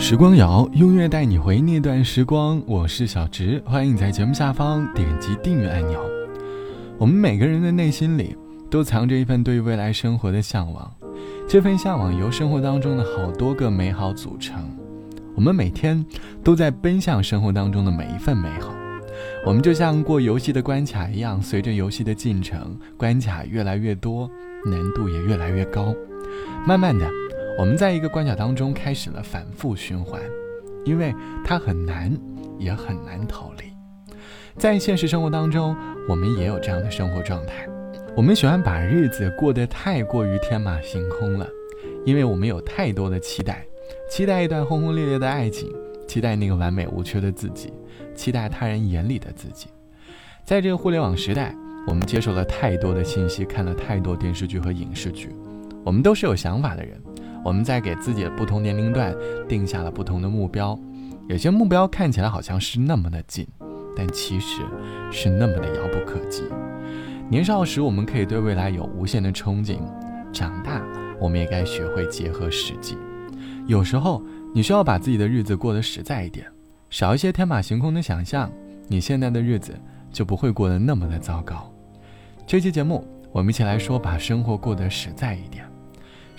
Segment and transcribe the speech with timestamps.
[0.00, 2.60] 时光谣，音乐带你回那段时光。
[2.66, 6.00] 我是小直，欢迎你在节目下方点击订阅按钮。
[6.96, 8.34] 我们每个人的内心里
[8.70, 10.90] 都藏着一份对未来生活的向往，
[11.46, 14.58] 这份向往由生活当中的好多个美好组成。
[15.36, 16.04] 我们每天
[16.42, 18.74] 都在奔向生活当中的每一份美好。
[19.44, 24.28] 我们就像过游戏的关卡一样，随着游戏的进程，关卡越来越多，
[24.64, 25.94] 难度也越来越高。
[26.66, 27.06] 慢慢的，
[27.58, 30.20] 我们在一个关卡当中开始了反复循环，
[30.84, 32.16] 因为它很难，
[32.58, 33.64] 也很难逃离。
[34.56, 35.76] 在现实生活当中，
[36.08, 37.68] 我们也有这样的生活状态。
[38.16, 41.46] 我们喜欢把日子过得太过于天马行空了，
[42.04, 43.64] 因为我们有太多的期待，
[44.10, 45.70] 期待一段轰轰烈烈的爱情，
[46.08, 47.72] 期待那个完美无缺的自己，
[48.14, 49.68] 期待他人眼里的自己。
[50.44, 51.54] 在这个互联网时代，
[51.86, 55.28] 我们接受了太多的信息，看了太多电视剧和影视剧。
[55.84, 57.00] 我们都是有想法的人，
[57.44, 59.14] 我们在给自己的不同年龄段
[59.48, 60.78] 定下了不同的目标，
[61.28, 63.46] 有些目标看起来好像是那么的近。
[63.96, 64.62] 但其实
[65.10, 66.44] 是那么的遥不可及。
[67.28, 69.78] 年少时，我们可以对未来有无限的憧憬；
[70.32, 70.80] 长大，
[71.20, 72.96] 我们也该学会结合实际。
[73.66, 74.22] 有时候，
[74.54, 76.46] 你需要把自己的日子过得实在一点，
[76.88, 78.50] 少一些天马行空的想象，
[78.86, 79.74] 你现在的日子
[80.12, 81.70] 就不会过得那么的糟糕。
[82.46, 85.64] 这期节目，我们一起来说，把生活过得实在一点，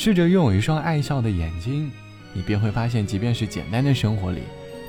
[0.00, 1.90] 试着拥有一双爱笑的眼睛，
[2.32, 4.42] 你便会发现，即便是简单的生活里，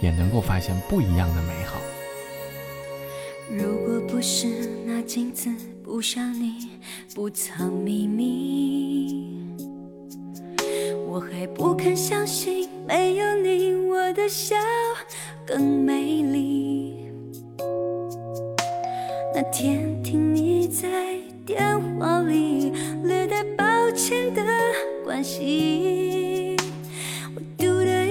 [0.03, 1.81] 也能够发现不一样的美好。
[3.51, 5.49] 如果不是那镜子
[5.83, 6.69] 不像你
[7.15, 9.47] 不藏秘密，
[11.07, 14.55] 我还不肯相信没有你我的笑
[15.43, 15.98] 更美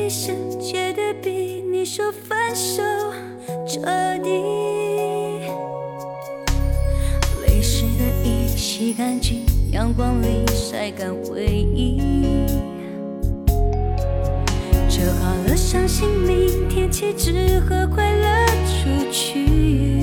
[0.08, 2.82] 一声，觉得比你说分手
[3.66, 3.82] 彻
[4.24, 4.30] 底。
[7.42, 12.00] 泪湿的衣洗干净，阳光里晒干回忆。
[14.88, 19.97] 折好了，伤心明天起只和快乐出去。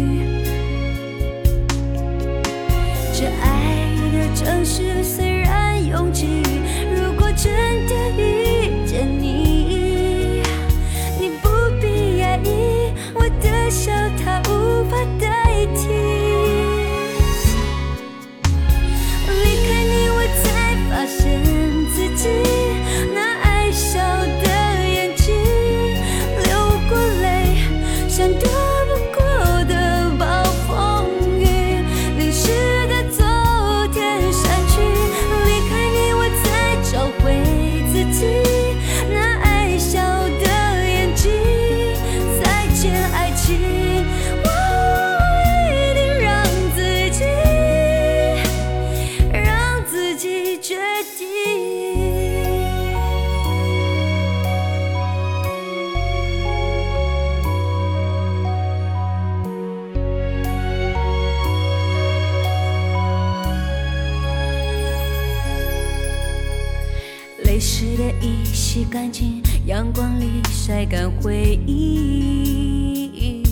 [68.22, 73.44] 已洗干净，阳光里晒干回忆。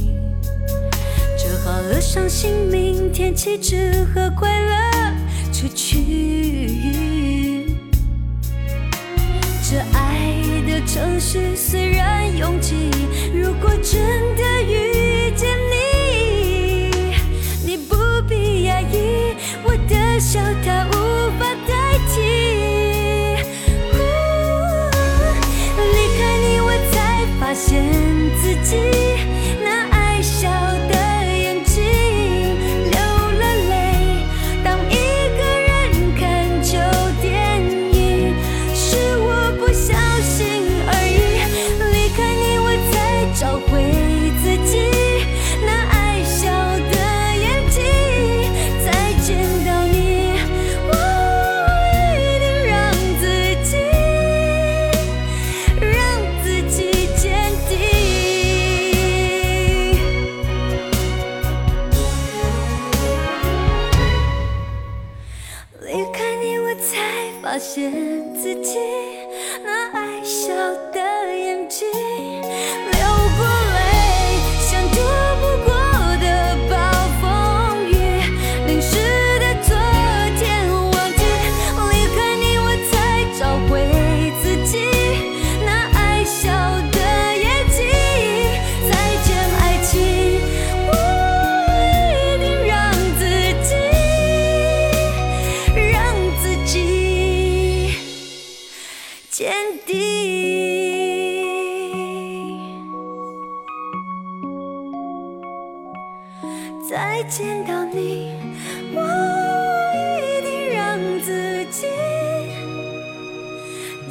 [1.38, 4.74] 折好了，伤心明天起只和快乐
[5.52, 6.00] 出去。
[9.70, 10.36] 这爱
[10.68, 12.92] 的城市虽然拥挤，
[13.34, 14.02] 如果真
[14.36, 14.93] 的遇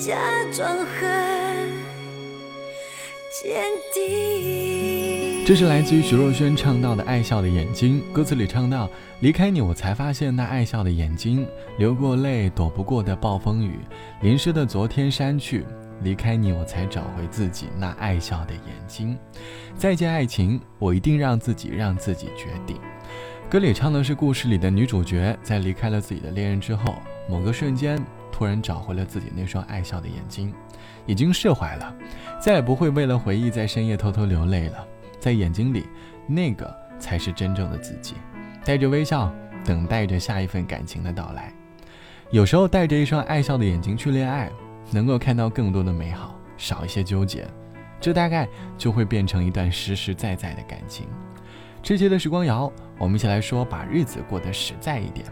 [0.05, 0.19] 假
[0.53, 1.71] 装很
[3.31, 3.63] 坚
[3.95, 5.45] 定。
[5.47, 8.91] 这是来自于徐若瑄唱到的《爱笑的眼睛》，歌词里唱到
[9.23, 11.47] ：“离开你，我才发现那爱笑的眼睛，
[11.79, 13.79] 流过泪躲不过的暴风雨，
[14.23, 15.65] 淋湿的昨天删去。
[16.03, 19.17] 离开你，我才找回自己那爱笑的眼睛。
[19.77, 22.77] 再见爱情，我一定让自己让自己决定。”
[23.49, 26.97] 歌里唱的是故事里的女主角在离开了自己的恋人之后，
[27.29, 30.53] 某个瞬间突然找回了自己那双爱笑的眼睛，
[31.07, 31.95] 已经释怀了，
[32.41, 34.85] 再也不会为了回忆在深夜偷偷流泪了。
[35.21, 35.87] 在眼睛里，
[36.27, 38.15] 那个才是真正的自己，
[38.65, 39.33] 带着微笑，
[39.65, 41.53] 等待着下一份感情的到来。
[42.31, 44.51] 有时候带着一双爱笑的眼睛去恋爱，
[44.91, 47.47] 能够看到更多的美好，少一些纠结，
[48.01, 51.07] 这大概就会变成一段实实在在的感情。
[51.83, 55.27] 这期的时光谣，我们一起来说把日子过得实在一点。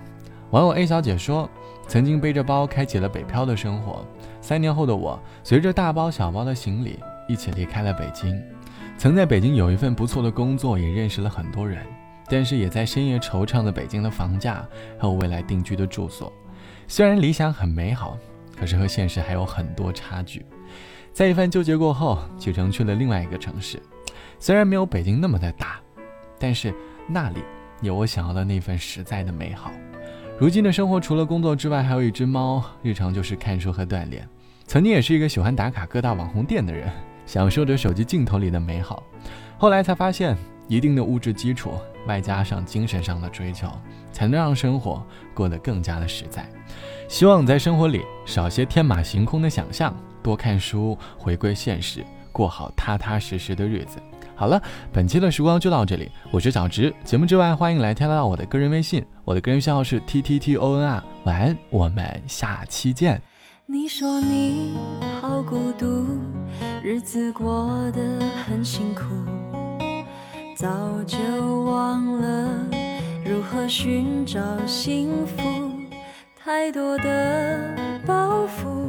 [0.50, 1.48] 网友 A 小姐说，
[1.86, 4.04] 曾经背着包开启了北漂的生活，
[4.40, 6.98] 三年后的我，随着大包小包的行李
[7.28, 8.40] 一起离开了北京。
[8.98, 11.86] 曾在北京有一份不错的工作，也认识了很多人，
[12.26, 14.66] 但是也在深夜惆怅着北京的房价
[14.98, 16.32] 还有未来定居的住所。
[16.88, 18.18] 虽然理想很美好，
[18.58, 20.44] 可是和现实还有很多差距。
[21.12, 23.80] 在一番纠结过后，启程去了另外一个城市，
[24.40, 25.78] 虽然没有北京那么的大，
[26.40, 26.74] 但是
[27.06, 27.40] 那里
[27.82, 29.70] 有我想要的那份实在的美好。
[30.40, 34.26] 如今的生活除了工作之外，还有一只猫，日常就是看书和锻炼。
[34.66, 36.90] 曾经也是一个喜欢打卡各大网红店的人。
[37.26, 39.02] 享受着手机镜头里的美好，
[39.58, 40.34] 后来才发现，
[40.66, 41.74] 一定的物质基础
[42.06, 43.68] 外加上精神上的追求，
[44.12, 46.48] 才能让生活过得更加的实在。
[47.06, 52.02] 希望在生活里少些天马行空的想象，多看书，回归现实，
[52.32, 53.98] 过好踏踏实实的日子。
[54.40, 54.58] 好了，
[54.90, 56.90] 本期的时光就到这里，我是小直。
[57.04, 61.04] 节目之外，欢迎来添加到我的个人微信，我的个人信号是 t t t o n r。
[61.24, 63.20] 晚安，我们下期见。
[63.66, 64.78] 你说你
[65.20, 66.06] 好孤独，
[66.82, 68.00] 日子过得
[68.46, 69.02] 很辛苦，
[70.56, 70.66] 早
[71.06, 71.18] 就
[71.64, 72.48] 忘了
[73.22, 75.36] 如何寻找幸福。
[76.42, 77.76] 太多的
[78.06, 78.88] 包袱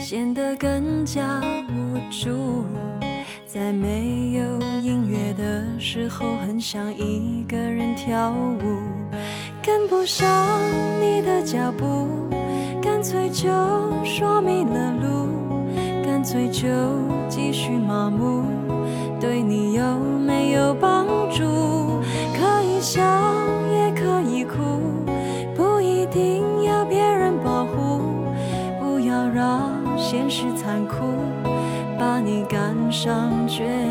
[0.00, 2.64] 显得更加无助，
[3.56, 4.42] 在没有
[4.82, 8.82] 音乐的时候，很想一个人跳舞，
[9.62, 10.60] 跟不上
[11.00, 12.06] 你的脚步。
[12.82, 13.48] 干脆就
[14.04, 15.28] 说迷了路，
[16.04, 16.68] 干脆就
[17.30, 18.44] 继续麻木，
[19.18, 21.65] 对你有没有帮助？
[33.06, 33.85] 感觉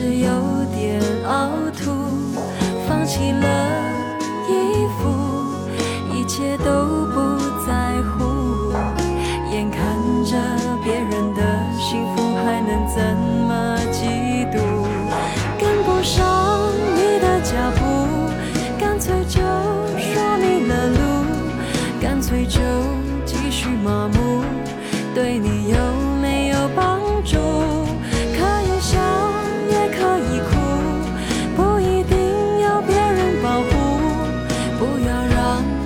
[0.00, 0.30] 是有
[0.74, 1.92] 点凹凸，
[2.88, 3.46] 放弃了
[4.48, 7.20] 衣服，一切都不
[7.66, 8.72] 在乎，
[9.52, 9.78] 眼看
[10.24, 10.38] 着
[10.82, 11.42] 别人的
[11.78, 13.29] 幸福，还能怎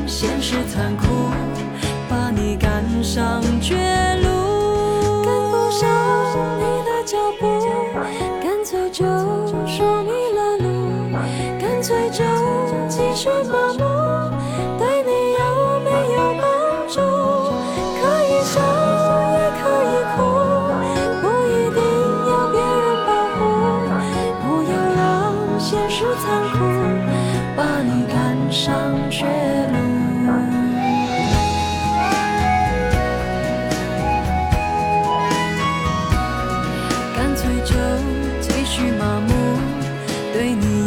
[0.07, 1.05] 现实残酷
[2.09, 3.75] 把你赶上绝
[4.23, 5.25] 路。
[5.25, 5.89] 跟不上
[6.59, 7.43] 你的脚步，
[8.43, 9.05] 干脆就
[9.67, 10.67] 说迷了路，
[11.61, 12.23] 干脆就
[12.89, 13.94] 继续麻木。
[40.35, 40.84] 对你